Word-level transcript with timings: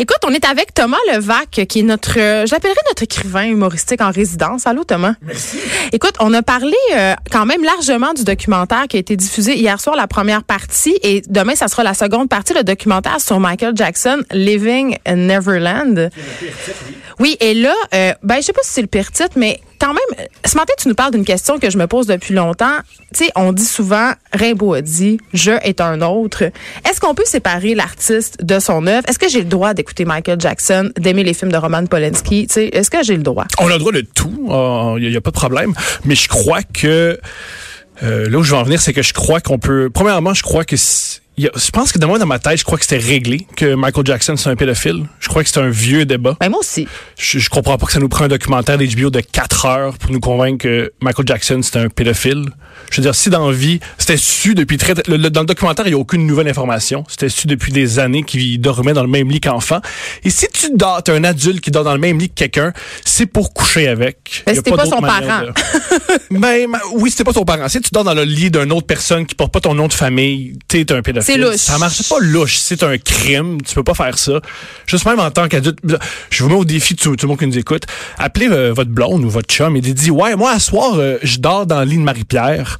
Écoute, 0.00 0.20
on 0.26 0.32
est 0.32 0.46
avec 0.46 0.72
Thomas 0.72 0.96
Levac, 1.12 1.50
qui 1.68 1.80
est 1.80 1.82
notre, 1.82 2.18
euh, 2.18 2.46
j'appellerais 2.46 2.80
notre 2.88 3.02
écrivain 3.02 3.44
humoristique 3.44 4.00
en 4.00 4.10
résidence. 4.10 4.66
Allô, 4.66 4.82
Thomas? 4.82 5.12
Merci. 5.20 5.58
Écoute, 5.92 6.14
on 6.20 6.32
a 6.32 6.40
parlé 6.40 6.72
euh, 6.94 7.14
quand 7.30 7.44
même 7.44 7.62
largement 7.62 8.14
du 8.14 8.24
documentaire 8.24 8.86
qui 8.88 8.96
a 8.96 9.00
été 9.00 9.14
diffusé 9.14 9.58
hier 9.58 9.78
soir, 9.78 9.96
la 9.96 10.06
première 10.06 10.42
partie, 10.42 10.98
et 11.02 11.20
demain, 11.28 11.54
ça 11.54 11.68
sera 11.68 11.82
la 11.82 11.92
seconde 11.92 12.30
partie, 12.30 12.54
le 12.54 12.64
documentaire 12.64 13.20
sur 13.20 13.40
Michael 13.40 13.76
Jackson, 13.76 14.22
Living 14.30 14.96
in 15.04 15.16
Neverland. 15.16 16.08
Oui, 17.18 17.36
et 17.40 17.52
là, 17.52 17.74
euh, 17.92 18.14
ben, 18.22 18.36
je 18.36 18.40
sais 18.40 18.54
pas 18.54 18.62
si 18.62 18.72
c'est 18.72 18.80
le 18.80 18.86
pire 18.86 19.12
titre, 19.12 19.32
mais 19.36 19.60
quand 19.80 19.94
même, 19.94 20.26
ce 20.44 20.56
matin, 20.56 20.72
tu 20.78 20.88
nous 20.88 20.94
parles 20.94 21.12
d'une 21.12 21.24
question 21.24 21.58
que 21.58 21.70
je 21.70 21.78
me 21.78 21.86
pose 21.86 22.06
depuis 22.06 22.34
longtemps. 22.34 22.78
Tu 23.14 23.24
sais, 23.24 23.32
on 23.34 23.52
dit 23.52 23.64
souvent, 23.64 24.12
Rimbaud 24.32 24.74
a 24.74 24.82
dit, 24.82 25.18
je 25.32 25.52
est 25.62 25.80
un 25.80 26.02
autre. 26.02 26.44
Est-ce 26.88 27.00
qu'on 27.00 27.14
peut 27.14 27.24
séparer 27.24 27.74
l'artiste 27.74 28.44
de 28.44 28.58
son 28.58 28.86
œuvre? 28.86 29.08
Est-ce 29.08 29.18
que 29.18 29.28
j'ai 29.28 29.40
le 29.40 29.48
droit 29.48 29.74
d'écouter 29.74 30.04
Michael 30.04 30.40
Jackson, 30.40 30.92
d'aimer 30.96 31.24
les 31.24 31.34
films 31.34 31.50
de 31.50 31.56
Roman 31.56 31.86
Polanski? 31.86 32.46
Tu 32.46 32.54
sais, 32.54 32.66
est-ce 32.66 32.90
que 32.90 33.02
j'ai 33.02 33.16
le 33.16 33.22
droit? 33.22 33.46
On 33.58 33.68
a 33.68 33.72
le 33.72 33.78
droit 33.78 33.92
de 33.92 34.02
tout, 34.02 34.46
il 34.98 35.08
n'y 35.08 35.16
a, 35.16 35.20
pas 35.20 35.30
de 35.30 35.36
problème, 35.36 35.72
mais 36.04 36.14
je 36.14 36.28
crois 36.28 36.62
que 36.62 37.18
euh, 38.02 38.28
là 38.28 38.38
où 38.38 38.42
je 38.42 38.52
veux 38.52 38.60
en 38.60 38.62
venir, 38.62 38.80
c'est 38.80 38.92
que 38.92 39.02
je 39.02 39.12
crois 39.12 39.40
qu'on 39.40 39.58
peut... 39.58 39.90
Premièrement, 39.92 40.34
je 40.34 40.42
crois 40.42 40.64
que... 40.64 40.76
Je 41.40 41.70
pense 41.70 41.92
que 41.92 41.98
de 41.98 42.06
moi, 42.06 42.18
dans 42.18 42.26
ma 42.26 42.38
tête, 42.38 42.58
je 42.58 42.64
crois 42.64 42.78
que 42.78 42.84
c'était 42.84 43.04
réglé 43.04 43.46
que 43.56 43.74
Michael 43.74 44.06
Jackson, 44.06 44.36
c'est 44.36 44.50
un 44.50 44.56
pédophile. 44.56 45.06
Je 45.20 45.28
crois 45.28 45.42
que 45.42 45.48
c'est 45.48 45.60
un 45.60 45.70
vieux 45.70 46.04
débat. 46.04 46.36
Ben, 46.40 46.48
moi 46.48 46.60
aussi. 46.60 46.86
Je, 47.18 47.38
je 47.38 47.50
comprends 47.50 47.78
pas 47.78 47.86
que 47.86 47.92
ça 47.92 48.00
nous 48.00 48.08
prend 48.08 48.24
un 48.24 48.28
documentaire 48.28 48.78
d'HBO 48.78 49.10
de 49.10 49.20
4 49.20 49.66
heures 49.66 49.98
pour 49.98 50.10
nous 50.10 50.20
convaincre 50.20 50.58
que 50.58 50.92
Michael 51.00 51.26
Jackson, 51.26 51.60
c'est 51.62 51.76
un 51.76 51.88
pédophile. 51.88 52.46
Je 52.90 52.96
veux 52.96 53.02
dire, 53.02 53.14
si 53.14 53.30
dans 53.30 53.48
la 53.48 53.56
vie, 53.56 53.80
c'était 53.98 54.16
su 54.16 54.54
depuis 54.54 54.76
très... 54.76 54.94
Le, 55.06 55.16
le, 55.16 55.30
dans 55.30 55.40
le 55.40 55.46
documentaire, 55.46 55.86
il 55.86 55.90
n'y 55.90 55.94
a 55.94 55.98
aucune 55.98 56.26
nouvelle 56.26 56.48
information. 56.48 57.04
C'était 57.08 57.28
su 57.28 57.46
depuis 57.46 57.72
des 57.72 57.98
années 57.98 58.22
qu'il 58.22 58.60
dormait 58.60 58.92
dans 58.92 59.02
le 59.02 59.08
même 59.08 59.30
lit 59.30 59.40
qu'enfant. 59.40 59.80
Et 60.24 60.30
si 60.30 60.46
tu 60.52 60.70
dors, 60.74 61.02
t'es 61.02 61.12
un 61.12 61.24
adulte 61.24 61.60
qui 61.60 61.70
dort 61.70 61.84
dans 61.84 61.92
le 61.92 62.00
même 62.00 62.18
lit 62.18 62.28
que 62.28 62.34
quelqu'un, 62.34 62.72
c'est 63.04 63.26
pour 63.26 63.52
coucher 63.52 63.88
avec. 63.88 64.42
Mais 64.46 64.54
c'était 64.54 64.72
pas, 64.72 64.86
son 64.86 65.00
parent. 65.00 65.42
De... 65.42 65.52
ben, 66.38 66.68
oui, 66.94 67.10
c'était 67.10 67.24
pas 67.24 67.32
son 67.32 67.44
parent. 67.44 67.68
Si 67.68 67.80
tu 67.80 67.90
dors 67.92 68.04
dans 68.04 68.14
le 68.14 68.24
lit 68.24 68.50
d'une 68.50 68.72
autre 68.72 68.86
personne 68.86 69.26
qui 69.26 69.34
porte 69.34 69.52
pas 69.52 69.60
ton 69.60 69.74
nom 69.74 69.86
de 69.86 69.92
famille, 69.92 70.58
t'es 70.66 70.90
un 70.92 71.02
pédophile. 71.02 71.29
C'est 71.30 71.38
louche. 71.38 71.56
Ça 71.56 71.78
marche 71.78 72.08
pas 72.08 72.18
louche. 72.20 72.56
C'est 72.56 72.82
un 72.82 72.98
crime. 72.98 73.62
Tu 73.62 73.74
peux 73.74 73.84
pas 73.84 73.94
faire 73.94 74.18
ça. 74.18 74.40
Juste 74.86 75.06
même 75.06 75.20
en 75.20 75.30
tant 75.30 75.46
qu'adulte. 75.46 75.78
Je 76.30 76.42
vous 76.42 76.48
mets 76.48 76.56
au 76.56 76.64
défi 76.64 76.94
de 76.94 77.00
tout, 77.00 77.14
tout 77.14 77.26
le 77.26 77.28
monde 77.28 77.38
qui 77.38 77.46
nous 77.46 77.58
écoute. 77.58 77.84
Appelez 78.18 78.48
euh, 78.48 78.72
votre 78.72 78.90
blonde 78.90 79.24
ou 79.24 79.30
votre 79.30 79.48
chum 79.48 79.76
et 79.76 79.80
dites, 79.80 80.10
ouais, 80.10 80.34
moi, 80.34 80.50
à 80.52 80.58
soir, 80.58 80.94
euh, 80.98 81.18
je 81.22 81.38
dors 81.38 81.66
dans 81.66 81.80
le 81.80 81.86
lit 81.86 81.98
de 81.98 82.02
Marie-Pierre. 82.02 82.78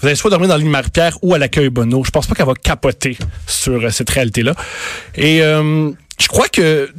Vous 0.00 0.08
allez 0.08 0.16
soit 0.16 0.30
dormir 0.30 0.48
dans 0.48 0.54
le 0.54 0.60
lit 0.60 0.66
de 0.66 0.72
Marie-Pierre 0.72 1.16
ou 1.22 1.34
à 1.34 1.38
l'accueil 1.38 1.68
Bono. 1.68 2.02
Je 2.04 2.10
pense 2.10 2.26
pas 2.26 2.34
qu'elle 2.34 2.46
va 2.46 2.54
capoter 2.54 3.16
sur 3.46 3.84
euh, 3.84 3.90
cette 3.90 4.10
réalité-là. 4.10 4.54
Et 5.14 5.38
je 5.38 6.28
crois 6.28 6.48
que 6.48 6.90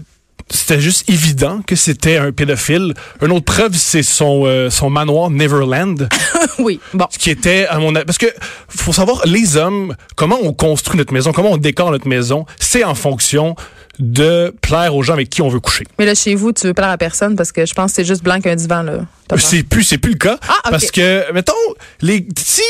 c'était 0.50 0.80
juste 0.80 1.10
évident 1.10 1.62
que 1.66 1.76
c'était 1.76 2.18
un 2.18 2.32
pédophile. 2.32 2.94
Une 3.22 3.32
autre 3.32 3.46
preuve, 3.46 3.74
c'est 3.74 4.04
son 4.04 4.44
euh, 4.46 4.70
son 4.70 4.90
manoir 4.90 5.32
Neverland. 5.32 6.08
oui, 6.60 6.80
bon. 6.94 7.06
Ce 7.10 7.18
qui 7.18 7.32
était 7.32 7.66
à 7.68 7.80
mon 7.80 7.94
parce 7.94 8.18
que 8.18 8.28
faut 8.70 8.94
savoir 8.94 9.22
les 9.26 9.58
hommes 9.58 9.96
comment 10.16 10.38
on 10.42 10.54
construit 10.54 10.98
notre 10.98 11.14
maison, 11.14 11.32
comment 11.32 11.52
on 11.52 11.58
décore 11.58 11.92
notre 11.92 12.08
maison, 12.08 12.46
c'est 12.60 12.84
en 12.84 12.96
fonction 12.96 13.56
de 13.98 14.54
plaire 14.62 14.96
aux 14.96 15.04
gens 15.04 15.14
avec 15.14 15.30
qui 15.30 15.42
on 15.42 15.50
veut 15.50 15.60
coucher. 15.60 15.86
Mais 15.98 16.06
là 16.06 16.14
chez 16.14 16.36
vous, 16.36 16.52
tu 16.52 16.68
veux 16.68 16.74
plaire 16.74 16.90
à 16.90 16.98
personne 16.98 17.36
parce 17.36 17.52
que 17.52 17.66
je 17.66 17.74
pense 17.74 17.92
que 17.92 17.96
c'est 17.96 18.06
juste 18.06 18.24
blanc 18.24 18.40
qu'un 18.40 18.56
divan 18.56 18.84
là. 18.84 19.00
C'est 19.38 19.64
plus 19.64 19.84
c'est 19.84 19.98
plus 19.98 20.12
le 20.12 20.18
cas 20.18 20.38
ah, 20.48 20.54
okay. 20.60 20.72
parce 20.72 20.92
que 20.92 21.32
mettons 21.34 21.54
les 22.02 22.28
si 22.38 22.62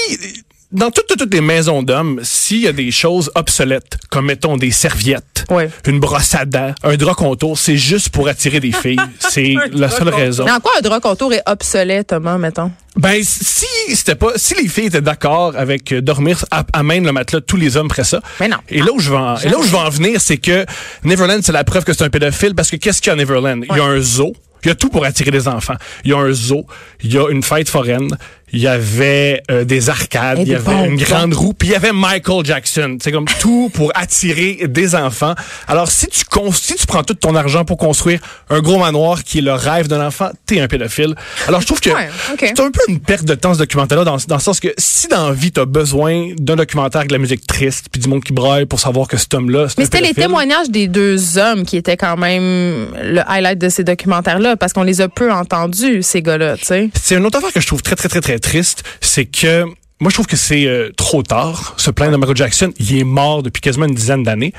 dans 0.75 0.91
toutes, 0.91 1.07
toutes, 1.07 1.19
toutes 1.19 1.33
les 1.33 1.41
maisons 1.41 1.83
d'hommes, 1.83 2.19
s'il 2.23 2.61
y 2.61 2.67
a 2.67 2.73
des 2.73 2.91
choses 2.91 3.31
obsolètes, 3.35 3.97
comme 4.09 4.25
mettons 4.25 4.57
des 4.57 4.71
serviettes, 4.71 5.45
ouais. 5.49 5.69
une 5.87 5.99
brosse 5.99 6.35
à 6.35 6.45
dents, 6.45 6.73
un 6.83 6.95
drap 6.97 7.15
contour, 7.15 7.57
c'est 7.57 7.77
juste 7.77 8.09
pour 8.09 8.27
attirer 8.27 8.59
des 8.59 8.71
filles. 8.71 8.99
C'est 9.19 9.55
la 9.71 9.89
seule 9.89 10.09
raison. 10.09 10.45
Mais 10.45 10.51
en 10.51 10.59
quoi 10.59 10.71
un 10.77 10.81
drap 10.81 10.99
contour 10.99 11.33
est 11.33 11.41
obsolète, 11.45 12.07
Thomas, 12.07 12.37
mettons? 12.37 12.71
Ben, 12.95 13.21
si 13.23 13.65
c'était 13.89 14.15
pas, 14.15 14.33
si 14.37 14.55
les 14.55 14.67
filles 14.69 14.85
étaient 14.85 15.01
d'accord 15.01 15.53
avec 15.57 15.93
dormir 15.93 16.45
à, 16.51 16.63
à 16.71 16.83
main 16.83 17.01
le 17.01 17.11
matelas, 17.11 17.41
tous 17.41 17.57
les 17.57 17.75
hommes 17.75 17.89
feraient 17.89 18.05
ça. 18.05 18.21
Mais 18.39 18.47
non. 18.47 18.57
Et 18.69 18.79
là 18.81 18.91
où 18.93 18.99
je 18.99 19.09
vais 19.09 19.17
en, 19.17 19.37
et 19.37 19.49
là 19.49 19.57
où 19.57 19.63
je 19.63 19.71
vais 19.71 19.77
en 19.77 19.89
venir, 19.89 20.21
c'est 20.21 20.37
que 20.37 20.65
Neverland, 21.03 21.41
c'est 21.43 21.51
la 21.51 21.65
preuve 21.65 21.83
que 21.83 21.93
c'est 21.93 22.03
un 22.03 22.09
pédophile 22.09 22.55
parce 22.55 22.71
que 22.71 22.77
qu'est-ce 22.77 23.01
qu'il 23.01 23.09
y 23.09 23.11
a 23.11 23.13
à 23.13 23.17
Neverland? 23.17 23.61
Ouais. 23.61 23.67
Il 23.71 23.77
y 23.77 23.81
a 23.81 23.85
un 23.85 23.99
zoo. 23.99 24.33
Il 24.63 24.69
y 24.69 24.71
a 24.71 24.75
tout 24.75 24.89
pour 24.89 25.05
attirer 25.05 25.29
des 25.29 25.47
enfants. 25.47 25.75
Il 26.05 26.11
y 26.11 26.13
a 26.13 26.17
un 26.17 26.31
zoo, 26.31 26.65
il 27.03 27.13
y 27.13 27.19
a 27.19 27.29
une 27.29 27.43
fête 27.43 27.69
foraine, 27.69 28.17
il 28.53 28.59
y 28.59 28.67
avait 28.67 29.41
euh, 29.51 29.65
des 29.65 29.89
arcades, 29.89 30.39
il 30.41 30.47
y 30.47 30.55
avait 30.55 30.87
une 30.87 30.97
grande 30.97 31.33
roue, 31.33 31.53
puis 31.53 31.69
il 31.69 31.71
y 31.71 31.75
avait 31.75 31.91
Michael 31.91 32.45
Jackson. 32.45 32.97
C'est 33.01 33.11
comme 33.11 33.25
tout 33.39 33.69
pour 33.73 33.91
attirer 33.95 34.67
des 34.67 34.95
enfants. 34.95 35.33
Alors 35.67 35.89
si 35.89 36.07
tu 36.07 36.23
si 36.53 36.75
tu 36.75 36.85
prends 36.85 37.03
tout 37.03 37.13
ton 37.13 37.35
argent 37.35 37.65
pour 37.65 37.77
construire 37.77 38.19
un 38.49 38.59
gros 38.61 38.77
manoir 38.77 39.23
qui 39.23 39.39
est 39.39 39.41
le 39.41 39.53
rêve 39.53 39.87
d'un 39.87 40.05
enfant, 40.05 40.29
t'es 40.45 40.59
un 40.59 40.67
pédophile. 40.67 41.15
Alors 41.47 41.61
je 41.61 41.65
trouve 41.65 41.79
que 41.79 41.89
ouais, 41.89 42.09
okay. 42.33 42.47
c'est 42.55 42.61
un 42.61 42.71
peu 42.71 42.81
une 42.87 42.99
perte 42.99 43.25
de 43.25 43.35
temps 43.35 43.53
ce 43.53 43.59
documentaire-là 43.59 44.03
dans, 44.03 44.17
dans 44.27 44.35
le 44.35 44.41
sens 44.41 44.59
que 44.59 44.69
si 44.77 45.07
dans 45.07 45.29
la 45.29 45.33
vie 45.33 45.51
t'as 45.51 45.65
besoin 45.65 46.31
d'un 46.37 46.55
documentaire 46.55 46.99
avec 46.99 47.09
de 47.09 47.15
la 47.15 47.19
musique 47.19 47.45
triste 47.47 47.87
puis 47.91 48.01
du 48.01 48.07
monde 48.07 48.23
qui 48.23 48.33
braille 48.33 48.65
pour 48.65 48.79
savoir 48.79 49.07
que 49.07 49.17
cet 49.17 49.33
homme-là, 49.33 49.67
Mais 49.77 49.85
c'était 49.85 50.01
les 50.01 50.13
témoignages 50.13 50.69
des 50.69 50.87
deux 50.87 51.37
hommes 51.37 51.65
qui 51.65 51.77
étaient 51.77 51.97
quand 51.97 52.17
même 52.17 52.87
le 53.01 53.21
highlight 53.27 53.59
de 53.59 53.69
ces 53.69 53.83
documentaires-là 53.83 54.55
parce 54.55 54.73
qu'on 54.73 54.83
les 54.83 55.01
a 55.01 55.09
peu 55.09 55.31
entendus 55.31 56.03
ces 56.03 56.21
gars-là, 56.21 56.57
tu 56.57 56.65
sais. 56.65 56.89
C'est 56.93 57.15
une 57.15 57.25
autre 57.25 57.37
affaire 57.37 57.53
que 57.53 57.61
je 57.61 57.67
trouve 57.67 57.81
très 57.81 57.95
très 57.95 58.09
très 58.09 58.21
très 58.21 58.34
triste, 58.39 58.83
c'est 59.01 59.25
que 59.25 59.65
moi, 60.01 60.09
je 60.09 60.15
trouve 60.15 60.27
que 60.27 60.35
c'est 60.35 60.65
euh, 60.65 60.91
trop 60.97 61.23
tard, 61.23 61.73
se 61.77 61.89
plaindre 61.89 62.11
de 62.11 62.17
Michael 62.17 62.35
Jackson. 62.35 62.73
Il 62.79 62.97
est 62.97 63.05
mort 63.05 63.41
depuis 63.41 63.61
quasiment 63.61 63.85
une 63.85 63.95
dizaine 63.95 64.23
d'années. 64.23 64.51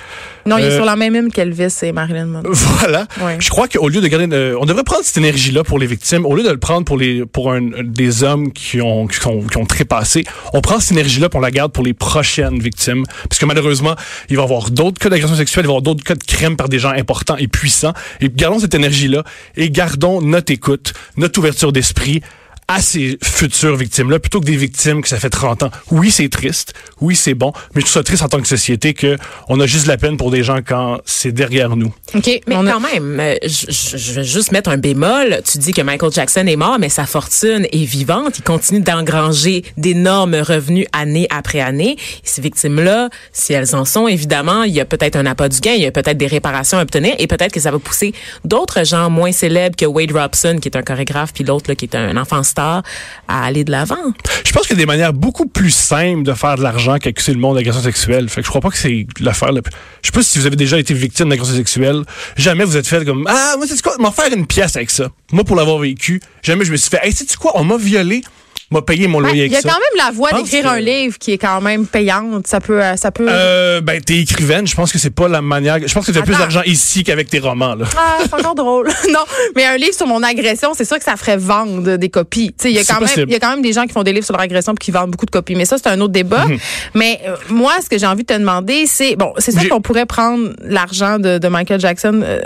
Non, 0.47 0.57
il 0.57 0.65
est 0.65 0.75
sur 0.75 0.87
la 0.87 0.97
même 0.97 1.15
hymne 1.15 1.31
qu'Elvis 1.31 1.77
et 1.83 1.93
Marilyn 1.93 2.25
Monroe. 2.25 2.55
Voilà. 2.55 3.07
Ouais. 3.21 3.37
Je 3.39 3.51
crois 3.51 3.69
qu'au 3.69 3.87
lieu 3.91 4.01
de 4.01 4.07
garder... 4.09 4.35
Euh, 4.35 4.57
on 4.59 4.65
devrait 4.65 4.83
prendre 4.83 5.05
cette 5.05 5.19
énergie-là 5.19 5.63
pour 5.63 5.79
les 5.79 5.85
victimes. 5.85 6.25
Au 6.25 6.35
lieu 6.35 6.43
de 6.43 6.49
le 6.49 6.57
prendre 6.57 6.87
pour 6.87 6.97
les 6.97 7.27
pour 7.27 7.53
un, 7.53 7.69
des 7.85 8.23
hommes 8.23 8.51
qui 8.51 8.81
ont, 8.81 9.07
qui 9.07 9.27
ont, 9.27 9.43
qui 9.43 9.59
ont 9.59 9.67
trépassé, 9.67 10.25
on 10.55 10.63
prend 10.63 10.81
cette 10.81 10.93
énergie-là 10.93 11.29
pour 11.29 11.43
la 11.43 11.51
garde 11.51 11.71
pour 11.71 11.85
les 11.85 11.93
prochaines 11.93 12.59
victimes. 12.59 13.05
Parce 13.29 13.39
que 13.39 13.45
malheureusement, 13.45 13.95
il 14.31 14.37
va 14.37 14.43
y 14.43 14.45
avoir 14.45 14.71
d'autres 14.71 14.99
cas 14.99 15.11
d'agression 15.11 15.37
sexuelle, 15.37 15.67
il 15.67 15.69
va 15.69 15.75
y 15.75 15.77
avoir 15.77 15.83
d'autres 15.83 16.03
cas 16.03 16.15
de 16.15 16.25
crime 16.25 16.57
par 16.57 16.71
des 16.71 16.79
gens 16.79 16.93
importants 16.93 17.37
et 17.37 17.47
puissants. 17.47 17.93
Et 18.23 18.31
gardons 18.31 18.59
cette 18.59 18.75
énergie-là 18.75 19.23
et 19.55 19.69
gardons 19.69 20.23
notre 20.23 20.51
écoute, 20.51 20.95
notre 21.19 21.39
ouverture 21.39 21.73
d'esprit 21.73 22.23
à 22.69 22.81
ces 22.81 23.19
futures 23.23 23.77
victimes-là, 23.77 24.19
plutôt 24.19 24.41
que 24.41 24.47
des 24.47 24.57
victimes 24.57 25.03
que 25.03 25.09
ça 25.09 25.19
fait 25.19 25.31
30 25.31 25.65
ans. 25.65 25.71
Oui, 25.91 26.11
c'est 26.11 26.29
triste. 26.29 26.75
Oui, 27.01 27.15
c'est 27.15 27.35
bon. 27.35 27.53
Mais 27.75 27.81
je 27.81 27.87
trouve 27.87 27.93
ça 27.95 28.03
triste 28.03 28.23
en 28.23 28.29
tant 28.29 28.41
que 28.41 28.49
société 28.49 28.93
que 28.93 29.17
on 29.49 29.61
a 29.61 29.67
juste 29.67 29.85
de 29.85 29.89
la 29.89 29.97
peine 29.97 30.17
pour 30.17 30.31
des 30.31 30.43
gens 30.43 30.59
quand 30.67 30.99
c'est 31.05 31.33
derrière 31.33 31.77
nous. 31.77 31.95
OK. 32.15 32.41
Mais 32.47 32.55
quand 32.55 32.67
a... 32.67 32.81
même, 32.81 33.21
euh, 33.21 33.37
je, 33.45 33.97
je, 33.97 34.13
veux 34.15 34.23
juste 34.25 34.51
mettre 34.51 34.71
un 34.71 34.79
bémol. 34.79 35.41
Tu 35.51 35.59
dis 35.59 35.73
que 35.73 35.83
Michael 35.83 36.13
Jackson 36.13 36.47
est 36.47 36.57
mort, 36.57 36.79
mais 36.81 36.89
sa 36.89 37.07
fortune 37.07 37.67
est 37.71 37.85
vivante. 37.85 38.39
Il 38.39 38.43
continue 38.43 38.81
d'engranger 38.81 39.65
d'énormes 39.77 40.35
revenus 40.35 40.87
année 40.93 41.29
après 41.31 41.61
année. 41.61 41.93
Et 41.93 42.21
ces 42.25 42.43
victimes-là, 42.43 43.11
si 43.33 43.53
elles 43.53 43.77
en 43.77 43.85
sont, 43.85 44.09
évidemment, 44.09 44.65
il 44.65 44.75
y 44.75 44.81
a 44.81 44.85
peut-être 44.85 45.17
un 45.17 45.27
appât 45.27 45.49
du 45.49 45.61
gain, 45.61 45.75
il 45.75 45.83
y 45.83 45.87
a 45.87 45.93
peut-être 45.93 46.19
des 46.19 46.27
réparations 46.27 46.79
à 46.79 46.83
obtenir 46.83 47.15
et 47.19 47.27
peut-être 47.27 47.53
que 47.53 47.61
ça 47.61 47.71
va 47.71 47.79
pousser 47.79 48.13
d'autres 48.45 48.85
gens 48.85 49.09
moins 49.09 49.33
célèbres 49.33 49.77
que 49.77 49.87
Wade 49.87 50.13
Robson, 50.13 50.59
qui 50.61 50.69
est 50.69 50.77
un 50.77 50.83
chorégraphe, 50.83 51.33
puis 51.33 51.45
l'autre 51.45 51.73
qui 51.75 51.85
est 51.85 51.95
un 51.95 52.17
enfant 52.17 52.43
à 52.59 52.83
aller 53.29 53.65
de 53.65 53.71
l'avant. 53.71 53.97
Je 54.45 54.53
pense 54.53 54.67
qu'il 54.67 54.77
y 54.77 54.79
a 54.79 54.83
des 54.83 54.87
manières 54.87 55.13
beaucoup 55.13 55.47
plus 55.47 55.71
simples 55.71 56.23
de 56.23 56.33
faire 56.33 56.57
de 56.57 56.63
l'argent 56.63 56.99
qu'accuser 56.99 57.33
le 57.33 57.39
monde 57.39 57.57
d'agression 57.57 57.83
sexuelle. 57.83 58.29
Fait 58.29 58.41
que 58.41 58.47
je 58.47 58.51
crois 58.51 58.61
pas 58.61 58.71
que 58.71 58.79
c'est 58.79 59.07
l'affaire. 59.21 59.53
La... 59.53 59.61
Je 60.03 60.09
sais 60.09 60.13
pas 60.13 60.23
si 60.23 60.39
vous 60.39 60.47
avez 60.47 60.57
déjà 60.57 60.79
été 60.79 60.95
victime 60.95 61.29
d'agression 61.29 61.57
sexuelle. 61.57 62.03
Jamais 62.37 62.65
vous 62.65 62.77
êtes 62.77 62.87
fait 62.87 63.05
comme 63.05 63.27
ah 63.29 63.55
moi 63.57 63.67
c'est 63.69 63.81
quoi? 63.83 63.97
M'en 63.99 64.13
faire 64.13 64.33
une 64.33 64.47
pièce 64.47 64.77
avec 64.77 64.91
ça. 64.91 65.09
Moi 65.33 65.45
pour 65.45 65.57
l'avoir 65.57 65.79
vécu, 65.79 66.21
jamais 66.43 66.65
je 66.65 66.73
me 66.73 66.77
suis 66.77 66.91
fait 66.91 67.01
hey 67.03 67.13
sais 67.13 67.27
quoi? 67.39 67.53
On 67.55 67.65
m'a 67.65 67.77
violé 67.77 68.23
m'a 68.71 68.83
payé 68.83 69.07
mon 69.07 69.21
Ben, 69.21 69.29
loyer 69.29 69.47
Il 69.47 69.53
y 69.53 69.57
a 69.57 69.63
quand 69.63 69.69
même 69.69 70.05
la 70.07 70.11
voie 70.11 70.33
d'écrire 70.33 70.65
que- 70.65 70.69
un 70.69 70.81
livre 70.81 71.19
qui 71.19 71.33
est 71.33 71.39
quand 71.39 71.61
même 71.61 71.87
payante. 71.87 72.47
Ça 72.47 72.61
peut, 72.61 72.83
euh, 72.83 72.97
ça 72.97 73.11
peut. 73.13 73.27
Euh, 73.29 73.81
ben, 73.81 74.01
t'es 74.01 74.19
écrivaine. 74.19 74.67
Je 74.67 74.75
pense 74.75 74.93
que 74.93 74.99
c'est 74.99 75.11
pas 75.11 75.29
la 75.29 75.41
manière. 75.43 75.79
Je 75.87 75.93
pense 75.95 76.05
que 76.07 76.13
tu 76.13 76.19
as 76.19 76.23
plus 76.23 76.37
d'argent 76.37 76.63
ici 76.67 77.05
qu'avec 77.05 77.29
tes 77.31 77.39
romans, 77.39 77.75
là. 77.75 77.87
Ah, 77.97 78.19
c'est 78.25 78.35
encore 78.35 78.55
drôle. 78.55 78.89
non, 79.13 79.21
mais 79.55 79.65
un 79.65 79.77
livre 79.77 79.95
sur 79.95 80.07
mon 80.07 80.23
agression, 80.23 80.73
c'est 80.75 80.85
sûr 80.85 80.99
que 80.99 81.05
ça 81.05 81.17
ferait 81.17 81.37
vendre 81.37 81.97
des 81.97 82.09
copies. 82.09 82.49
Tu 82.49 82.55
sais, 82.65 82.71
il 82.73 82.77
y 82.77 82.79
a 82.79 82.85
quand 82.85 83.01
même, 83.01 83.09
il 83.29 83.33
y 83.33 83.37
a 83.37 83.39
quand 83.41 83.51
même 83.51 83.63
des 83.63 83.73
gens 83.73 83.85
qui 83.87 83.93
font 83.93 84.03
des 84.03 84.13
livres 84.13 84.25
sur 84.27 84.35
leur 84.35 84.43
agression 84.43 84.75
puis 84.75 84.87
qui 84.87 84.91
vendent 84.91 85.11
beaucoup 85.11 85.27
de 85.27 85.31
copies. 85.31 85.55
Mais 85.55 85.65
ça, 85.65 85.77
c'est 85.79 85.89
un 85.89 86.01
autre 86.01 86.13
débat. 86.13 86.47
Mhm. 86.47 86.59
Mais 86.95 87.21
euh, 87.29 87.37
moi, 87.51 87.73
ce 87.83 87.89
que 87.89 87.99
j'ai 87.99 88.07
envie 88.07 88.23
de 88.25 88.35
te 88.35 88.39
demander, 88.39 88.87
c'est 88.87 89.17
bon, 89.17 89.33
c'est 89.39 89.53
sûr 89.53 89.69
qu'on 89.69 89.81
pourrait 89.81 90.07
prendre 90.07 90.51
l'argent 90.65 91.19
de, 91.19 91.39
de 91.39 91.49
Michael 91.49 91.81
Jackson, 91.81 92.21
euh, 92.25 92.41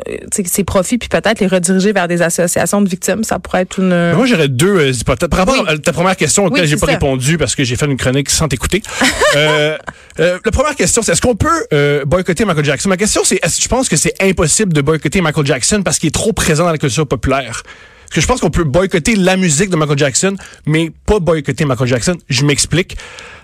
ses 0.46 0.64
profits, 0.64 0.98
puis 0.98 1.08
peut-être 1.08 1.40
les 1.40 1.46
rediriger 1.46 1.92
vers 1.92 2.08
des 2.08 2.20
associations 2.22 2.82
de 2.82 2.88
victimes. 2.88 3.24
Ça 3.24 3.38
pourrait 3.38 3.62
être 3.62 3.78
une. 3.78 3.88
Mais 3.88 4.14
Moi, 4.14 4.26
j'aurais 4.26 4.48
deux 4.48 4.76
euh, 4.78 4.90
hypothèses. 4.90 5.28
Par 5.30 5.38
rapport 5.40 5.54
Oui. 5.58 5.64
à 5.66 5.78
ta 5.78 5.92
première 5.92 6.09
question 6.14 6.46
auquel 6.46 6.62
Oui, 6.62 6.68
j'ai 6.68 6.76
pas 6.76 6.86
ça. 6.86 6.92
répondu 6.92 7.38
parce 7.38 7.54
que 7.54 7.64
j'ai 7.64 7.76
fait 7.76 7.86
une 7.86 7.96
chronique 7.96 8.30
sans 8.30 8.48
t'écouter. 8.48 8.82
euh, 9.36 9.76
euh, 10.18 10.38
la 10.44 10.50
première 10.50 10.74
question, 10.74 11.02
c'est 11.02 11.12
est-ce 11.12 11.20
qu'on 11.20 11.36
peut 11.36 11.48
euh, 11.72 12.04
boycotter 12.04 12.44
Michael 12.44 12.64
Jackson? 12.64 12.88
Ma 12.88 12.96
question, 12.96 13.22
c'est 13.24 13.38
est-ce 13.42 13.56
que 13.56 13.62
je 13.62 13.68
pense 13.68 13.88
que 13.88 13.96
c'est 13.96 14.14
impossible 14.22 14.72
de 14.72 14.80
boycotter 14.80 15.20
Michael 15.20 15.46
Jackson 15.46 15.82
parce 15.82 15.98
qu'il 15.98 16.08
est 16.08 16.12
trop 16.12 16.32
présent 16.32 16.64
dans 16.64 16.72
la 16.72 16.78
culture 16.78 17.06
populaire? 17.06 17.62
Parce 18.02 18.16
que 18.16 18.20
je 18.22 18.26
pense 18.26 18.40
qu'on 18.40 18.50
peut 18.50 18.64
boycotter 18.64 19.14
la 19.14 19.36
musique 19.36 19.70
de 19.70 19.76
Michael 19.76 19.98
Jackson, 19.98 20.34
mais 20.66 20.90
pas 21.06 21.20
boycotter 21.20 21.64
Michael 21.64 21.86
Jackson. 21.86 22.16
Je 22.28 22.44
m'explique. 22.44 22.96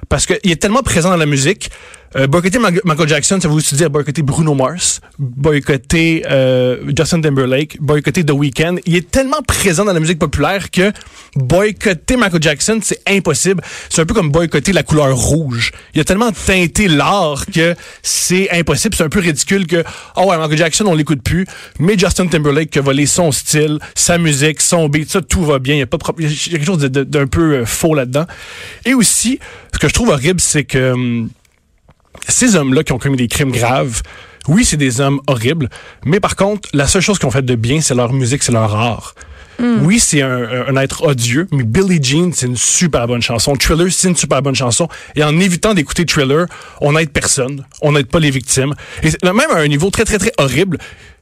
Parce 0.09 0.27
qu'il 0.27 0.51
est 0.51 0.61
tellement 0.61 0.83
présent 0.83 1.11
dans 1.11 1.17
la 1.17 1.27
musique. 1.27 1.71
Euh, 2.15 2.27
boycotter 2.27 2.59
Michael 2.59 3.09
Jackson, 3.09 3.39
ça 3.41 3.49
veut 3.49 3.55
aussi 3.55 3.75
dire 3.75 3.91
boycotter 3.91 4.23
Bruno 4.23 4.55
Mars, 4.55 5.01
boycotter 5.19 6.25
euh, 6.31 6.79
Justin 6.97 7.21
Timberlake, 7.21 7.79
boycotter 7.81 8.25
The 8.25 8.31
Weeknd. 8.31 8.77
Il 8.87 8.97
est 8.97 9.11
tellement 9.11 9.43
présent 9.43 9.85
dans 9.85 9.93
la 9.93 10.01
musique 10.01 10.19
populaire 10.19 10.71
que 10.71 10.93
boycotter 11.35 12.17
Michael 12.17 12.43
Jackson, 12.43 12.79
c'est 12.83 13.01
impossible. 13.09 13.63
C'est 13.89 14.03
un 14.03 14.07
peu 14.07 14.15
comme 14.15 14.31
boycotter 14.31 14.73
la 14.73 14.83
couleur 14.83 15.17
rouge. 15.17 15.73
Il 15.95 16.01
a 16.01 16.05
tellement 16.05 16.31
teinté 16.33 16.89
l'art 16.89 17.45
que 17.47 17.75
c'est 18.03 18.51
impossible. 18.51 18.95
C'est 18.95 19.05
un 19.05 19.09
peu 19.09 19.21
ridicule 19.21 19.67
que, 19.67 19.85
oh 20.17 20.25
ouais, 20.27 20.39
Michael 20.39 20.59
Jackson, 20.59 20.85
on 20.87 20.95
l'écoute 20.95 21.23
plus, 21.23 21.47
mais 21.79 21.99
Justin 21.99 22.29
Timberlake 22.29 22.71
qui 22.71 22.79
a 22.79 22.83
volé 22.83 23.07
son 23.07 23.33
style, 23.33 23.79
sa 23.95 24.19
musique, 24.19 24.61
son 24.61 24.89
beat, 24.89 25.11
ça, 25.11 25.23
tout 25.23 25.45
va 25.45 25.59
bien. 25.59 25.75
Il 25.75 25.79
y 25.79 25.83
a 25.83 25.87
pas 25.87 25.99
de. 25.99 26.05
Il 26.19 26.31
y 26.31 26.35
a 26.35 26.59
quelque 26.59 26.65
chose 26.65 26.79
d'un 26.79 27.27
peu 27.27 27.57
euh, 27.57 27.67
faux 27.67 27.95
là-dedans. 27.95 28.27
Et 28.85 28.95
aussi, 28.95 29.39
ce 29.73 29.79
que 29.79 29.89
je 29.89 29.95
trouve 29.95 30.11
horrible, 30.11 30.41
c'est 30.41 30.65
que 30.65 30.93
hum, 30.93 31.29
ces 32.29 32.57
hommes-là 32.57 32.83
qui 32.85 32.93
ont 32.93 32.99
commis 32.99 33.17
des 33.17 33.29
crimes 33.29 33.53
graves, 33.53 34.03
oui, 34.49 34.65
c'est 34.65 34.77
des 34.77 35.01
hommes 35.01 35.21
horribles, 35.27 35.69
mais 36.05 36.21
par 36.21 36.37
contre, 36.37 36.69
la 36.73 36.87
seule 36.87 37.03
chose 37.03 37.19
qu'ils 37.19 37.27
ont 37.27 37.33
fait 37.33 37.45
de 37.45 37.55
bien, 37.55 37.81
c'est 37.81 37.95
leur 37.95 38.13
musique, 38.13 38.43
c'est 38.43 38.53
leur 38.53 38.75
art. 38.75 39.15
Oui, 39.59 39.99
c'est 39.99 40.21
un, 40.21 40.67
un 40.69 40.77
être 40.77 41.03
odieux, 41.07 41.49
mais 41.51 41.63
Billie 41.63 41.99
Jean, 42.03 42.31
c'est 42.35 42.47
une 42.47 42.59
super 42.59 43.07
bonne 43.07 43.23
chanson. 43.23 43.57
Thriller, 43.57 43.91
c'est 43.91 44.09
une 44.09 44.17
super 44.17 44.43
bonne 44.43 44.55
chanson. 44.55 44.87
Et 45.15 45.25
en 45.25 45.41
évitant 45.41 45.73
d'écouter 45.73 46.05
Thriller, 46.05 46.47
on 46.83 46.93
n'aide 46.93 47.11
personne, 47.11 47.65
on 47.81 47.93
n'aide 47.93 48.07
pas 48.07 48.19
les 48.19 48.31
victimes. 48.31 48.75
Et 49.03 49.11
même 49.25 49.51
à 49.51 49.57
un 49.57 49.69
niveau 49.69 49.89
très, 49.89 50.05
très, 50.05 50.19
très 50.19 50.33
horrible, 50.37 50.77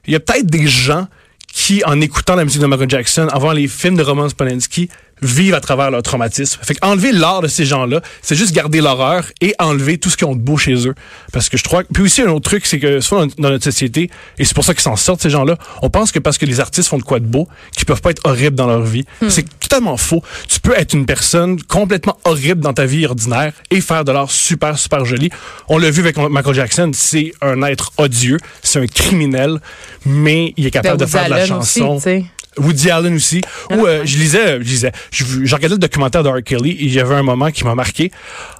il 0.05 0.11
y 0.11 0.15
a 0.17 0.19
peut-être 0.19 0.47
des 0.47 0.67
gens 0.67 1.07
qui, 1.47 1.81
en 1.85 2.01
écoutant 2.01 2.35
la 2.35 2.43
musique 2.43 2.61
de 2.61 2.67
Michael 2.67 2.89
Jackson, 2.89 3.27
avant 3.31 3.53
les 3.53 3.69
films 3.69 3.95
de 3.95 4.03
Roman 4.03 4.27
Polanski, 4.29 4.89
vivent 5.21 5.53
à 5.53 5.61
travers 5.61 5.91
leur 5.91 6.03
traumatisme. 6.03 6.59
Fait 6.61 6.77
enlever 6.81 7.11
l'art 7.11 7.41
de 7.41 7.47
ces 7.47 7.65
gens-là, 7.65 8.01
c'est 8.21 8.35
juste 8.35 8.53
garder 8.53 8.81
l'horreur 8.81 9.25
et 9.41 9.53
enlever 9.59 9.97
tout 9.97 10.09
ce 10.09 10.17
qu'ils 10.17 10.27
ont 10.27 10.35
de 10.35 10.41
beau 10.41 10.57
chez 10.57 10.87
eux. 10.87 10.95
Parce 11.31 11.49
que 11.49 11.57
je 11.57 11.63
crois... 11.63 11.83
Puis 11.93 12.03
aussi, 12.03 12.21
un 12.21 12.27
autre 12.27 12.49
truc, 12.49 12.65
c'est 12.65 12.79
que 12.79 12.99
souvent 12.99 13.25
dans, 13.37 13.49
notre 13.49 13.63
société, 13.63 14.09
et 14.37 14.45
c'est 14.45 14.53
pour 14.53 14.63
ça 14.63 14.73
qu'ils 14.73 14.83
s'en 14.83 14.95
sortent, 14.95 15.21
ces 15.21 15.29
gens-là, 15.29 15.57
on 15.81 15.89
pense 15.89 16.11
que 16.11 16.19
parce 16.19 16.37
que 16.37 16.45
les 16.45 16.59
artistes 16.59 16.89
font 16.89 16.97
de 16.97 17.03
quoi 17.03 17.19
de 17.19 17.25
beau, 17.25 17.47
qu'ils 17.75 17.85
peuvent 17.85 18.01
pas 18.01 18.11
être 18.11 18.21
horribles 18.25 18.55
dans 18.55 18.67
leur 18.67 18.81
vie. 18.81 19.05
C'est 19.29 19.45
totalement 19.59 19.97
faux. 19.97 20.23
Tu 20.47 20.59
peux 20.59 20.73
être 20.77 20.93
une 20.93 21.05
personne 21.05 21.61
complètement 21.63 22.17
horrible 22.23 22.61
dans 22.61 22.73
ta 22.73 22.85
vie 22.85 23.05
ordinaire 23.05 23.53
et 23.71 23.81
faire 23.81 24.03
de 24.03 24.11
l'art 24.11 24.31
super, 24.31 24.77
super 24.77 25.05
joli. 25.05 25.29
On 25.67 25.77
l'a 25.77 25.89
vu 25.91 26.01
avec 26.01 26.17
Michael 26.17 26.55
Jackson, 26.55 26.91
c'est 26.93 27.33
un 27.41 27.61
être 27.63 27.91
odieux, 27.97 28.37
c'est 28.61 28.79
un 28.79 28.87
criminel, 28.87 29.59
mais 30.05 30.53
il 30.57 30.65
est 30.65 30.71
capable 30.71 30.97
Ben, 30.97 31.05
de 31.05 31.09
faire 31.09 31.25
de 31.25 31.29
la 31.29 31.57
aussi, 31.57 31.79
chanson. 31.79 32.23
Woody 32.57 32.89
Allen 32.89 33.15
aussi. 33.15 33.41
Ou 33.71 33.85
euh, 33.85 34.01
je 34.05 34.17
lisais, 34.17 34.57
je 34.61 34.65
lisais, 34.67 34.91
je, 35.11 35.23
je 35.43 35.55
regardais 35.55 35.75
le 35.75 35.79
documentaire 35.79 36.23
de 36.23 36.29
R. 36.29 36.43
Kelly 36.43 36.71
et 36.71 36.83
il 36.85 36.93
y 36.93 36.99
avait 36.99 37.15
un 37.15 37.23
moment 37.23 37.51
qui 37.51 37.63
m'a 37.63 37.75
marqué. 37.75 38.11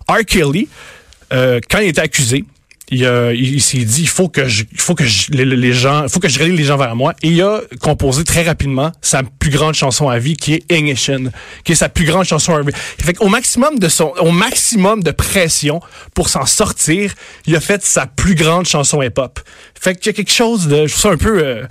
R. 0.07 0.25
Kelly, 0.25 0.67
euh, 1.33 1.59
quand 1.69 1.79
il 1.79 1.89
était 1.89 2.01
accusé, 2.01 2.45
il, 2.91 3.03
euh, 3.03 3.33
il, 3.33 3.55
il 3.55 3.61
s'est 3.61 3.79
dit 3.79 4.01
il 4.01 4.07
faut 4.07 4.29
que 4.29 4.47
je, 4.47 4.63
il 4.71 4.79
faut 4.79 4.93
que 4.93 5.05
je, 5.05 5.31
les, 5.31 5.43
les 5.43 5.73
gens, 5.73 6.03
il 6.03 6.09
faut 6.09 6.19
que 6.19 6.29
je 6.29 6.37
relie 6.39 6.55
les 6.55 6.65
gens 6.65 6.77
vers 6.77 6.95
moi. 6.95 7.15
Et 7.23 7.29
il 7.29 7.41
a 7.41 7.61
composé 7.81 8.23
très 8.23 8.43
rapidement 8.43 8.91
sa 9.01 9.23
plus 9.23 9.49
grande 9.49 9.73
chanson 9.73 10.07
à 10.07 10.19
vie, 10.19 10.35
qui 10.35 10.53
est 10.53 10.71
Ignition, 10.71 11.31
qui 11.63 11.71
est 11.71 11.75
sa 11.75 11.89
plus 11.89 12.05
grande 12.05 12.25
chanson 12.25 12.53
à 12.55 12.61
vie. 12.61 12.71
Fait 12.73 13.13
qu'au 13.13 13.27
maximum 13.27 13.79
de 13.79 13.89
son, 13.89 14.13
au 14.19 14.29
maximum 14.29 15.01
de 15.01 15.09
pression 15.09 15.79
pour 16.13 16.29
s'en 16.29 16.45
sortir, 16.45 17.13
il 17.47 17.55
a 17.55 17.59
fait 17.59 17.83
sa 17.83 18.05
plus 18.05 18.35
grande 18.35 18.67
chanson 18.67 19.01
hip-hop. 19.01 19.39
Fait 19.73 19.95
qu'il 19.95 20.07
y 20.07 20.09
a 20.09 20.13
quelque 20.13 20.31
chose 20.31 20.67
de, 20.67 20.85
je 20.85 20.91
trouve 20.91 21.01
ça 21.01 21.09
un 21.09 21.17
peu. 21.17 21.39
euh, 21.43 21.63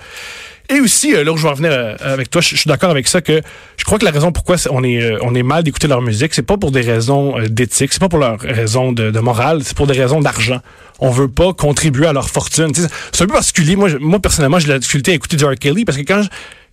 et 0.71 0.81
aussi, 0.81 1.15
euh, 1.15 1.25
là 1.25 1.33
où 1.33 1.37
je 1.37 1.43
vais 1.43 1.51
en 1.51 1.55
venir 1.55 1.73
euh, 1.73 1.95
avec 2.01 2.31
toi, 2.31 2.41
je 2.41 2.57
suis 2.57 2.69
d'accord 2.69 2.91
avec 2.91 3.07
ça 3.07 3.21
que 3.21 3.43
je 3.77 3.85
crois 3.85 3.99
que 3.99 4.05
la 4.05 4.11
raison 4.11 4.33
pourquoi 4.33 4.57
on 4.71 4.83
est, 4.83 5.03
euh, 5.03 5.19
on 5.23 5.35
est 5.35 5.43
mal 5.43 5.63
d'écouter 5.63 5.89
leur 5.89 6.01
musique, 6.01 6.33
c'est 6.33 6.43
pas 6.43 6.57
pour 6.57 6.71
des 6.71 6.81
raisons 6.81 7.39
d'éthique, 7.51 7.93
c'est 7.93 8.01
pas 8.01 8.09
pour 8.09 8.19
leurs 8.19 8.41
raisons 8.41 8.93
de, 8.93 9.19
morale, 9.21 9.61
c'est 9.63 9.77
pour 9.77 9.87
des 9.87 10.01
raisons 10.01 10.21
d'argent. 10.21 10.61
On 11.01 11.11
veut 11.11 11.29
pas 11.29 11.53
contribuer 11.53 12.07
à 12.07 12.13
leur 12.13 12.31
fortune. 12.31 12.73
C'est 12.75 13.25
un 13.25 13.27
peu 13.27 13.35
particulier. 13.35 13.77
Moi, 13.77 13.91
moi 14.01 14.21
personnellement, 14.21 14.59
j'ai 14.59 14.69
la 14.69 14.79
difficulté 14.79 15.11
à 15.11 15.15
écouter 15.15 15.37
du 15.37 15.45
R. 15.45 15.55
Kelly 15.55 15.85
parce 15.85 15.99
que 15.99 16.05
quand 16.05 16.23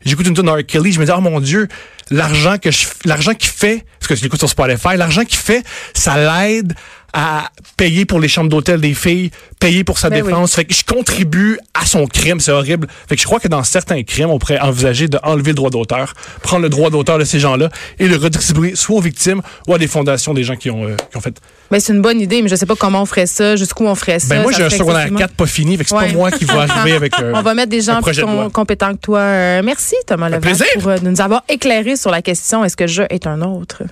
j'écoute 0.05 0.27
une 0.27 0.35
tune 0.35 0.49
R. 0.49 0.65
Kelly, 0.65 0.93
je 0.93 0.99
me 0.99 1.05
dis, 1.05 1.11
oh 1.13 1.19
mon 1.19 1.39
Dieu, 1.41 1.67
l'argent 2.11 2.57
que 2.57 2.71
je, 2.71 2.87
l'argent 3.03 3.33
qu'il 3.33 3.49
fait, 3.49 3.83
parce 3.99 4.07
que 4.07 4.15
je 4.15 4.23
l'écoute 4.23 4.39
sur 4.39 4.49
Spotify, 4.49 4.95
l'argent 4.95 5.25
qu'il 5.25 5.39
fait, 5.39 5.63
ça 5.93 6.17
l'aide 6.17 6.75
à 7.13 7.49
payer 7.77 8.05
pour 8.05 8.19
les 8.19 8.27
chambres 8.27 8.49
d'hôtel 8.49 8.79
des 8.81 8.93
filles, 8.93 9.31
payer 9.59 9.83
pour 9.83 9.97
sa 9.97 10.09
Ben 10.09 10.21
oui. 10.23 10.29
défense. 10.29 10.55
Fait 10.55 10.65
que 10.65 10.73
je 10.73 10.83
contribue 10.83 11.59
à 11.73 11.85
son 11.85 12.07
crime, 12.07 12.39
c'est 12.39 12.51
horrible. 12.51 12.87
Fait 13.07 13.15
que 13.15 13.21
je 13.21 13.27
crois 13.27 13.39
que 13.39 13.47
dans 13.47 13.63
certains 13.63 14.03
crimes, 14.03 14.29
on 14.29 14.39
pourrait 14.39 14.59
envisager 14.59 15.07
d'enlever 15.07 15.51
le 15.51 15.55
droit 15.55 15.69
d'auteur, 15.69 16.13
prendre 16.41 16.63
le 16.63 16.69
droit 16.69 16.89
d'auteur 16.89 17.17
de 17.19 17.23
ces 17.25 17.39
gens-là 17.39 17.69
et 17.99 18.07
le 18.07 18.15
redistribuer 18.15 18.75
soit 18.75 18.97
aux 18.97 19.01
victimes 19.01 19.41
ou 19.67 19.73
à 19.73 19.77
des 19.77 19.87
fondations 19.87 20.33
des 20.33 20.43
gens 20.43 20.55
qui 20.55 20.69
ont, 20.69 20.85
euh, 20.85 20.95
qui 21.11 21.17
ont 21.17 21.21
fait. 21.21 21.35
Ben, 21.69 21.79
c'est 21.79 21.93
une 21.93 22.01
bonne 22.01 22.19
idée, 22.21 22.41
mais 22.41 22.49
je 22.49 22.55
sais 22.55 22.65
pas 22.65 22.75
comment 22.75 23.01
on 23.01 23.05
ferait 23.05 23.25
ça, 23.27 23.55
jusqu'où 23.55 23.85
on 23.85 23.95
ferait 23.95 24.19
ça. 24.19 24.35
Ben 24.35 24.41
moi, 24.41 24.51
j'ai 24.51 24.63
un 24.63 24.69
secondaire 24.69 24.95
excessivement- 24.97 25.19
4 25.19 25.33
pas 25.35 25.45
fini, 25.45 25.77
fait 25.77 25.83
que 25.83 25.89
c'est 25.89 25.95
Ouais. 25.95 26.07
pas 26.07 26.13
moi 26.13 26.31
qui 26.31 26.45
va 26.45 26.61
arriver 26.69 26.95
avec 26.95 27.13
euh, 27.19 27.31
On 27.35 27.41
va 27.41 27.53
mettre 27.53 27.69
des 27.69 27.81
gens 27.81 28.01
plus 28.01 28.19
compétents 28.53 28.93
que 28.93 28.99
toi. 28.99 29.19
Euh, 29.19 29.61
merci, 29.63 29.95
Thomas 30.07 30.29
Levac, 30.29 30.55
pour 30.79 30.89
euh, 30.89 30.97
de 30.97 31.09
nous 31.09 31.21
avoir 31.21 31.43
éclairé 31.49 31.95
sur 31.95 32.11
la 32.11 32.21
question 32.21 32.63
est-ce 32.65 32.75
que 32.77 32.87
je 32.87 33.03
est 33.09 33.25
un 33.27 33.41
autre? 33.41 33.83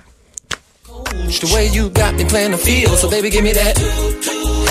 The 1.38 1.52
way 1.54 1.68
you 1.68 1.88
got 1.90 2.14
me 2.16 2.24
playing 2.24 2.50
the 2.50 2.58
field, 2.58 2.98
so 2.98 3.08
baby, 3.08 3.30
give 3.30 3.44
me 3.44 3.52
that. 3.52 3.78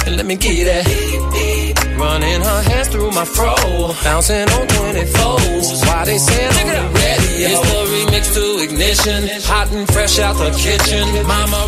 And 0.06 0.18
let 0.18 0.26
me 0.26 0.36
get 0.36 0.66
that. 0.66 0.84
Running 1.98 2.42
her 2.42 2.62
hands 2.62 2.90
through 2.90 3.12
my 3.12 3.24
fro, 3.24 3.56
bouncing 4.04 4.44
on 4.44 4.68
24s. 4.68 5.88
Why 5.88 6.04
they 6.04 6.18
saying 6.18 6.52
the 6.52 6.84
ready? 7.00 7.30
It's 7.48 7.62
the 7.64 7.80
remix 7.96 8.34
to 8.36 8.64
ignition, 8.64 9.42
hot 9.48 9.72
and 9.72 9.88
fresh 9.88 10.20
out 10.20 10.36
the 10.36 10.52
kitchen. 10.52 11.08
Mama. 11.26 11.60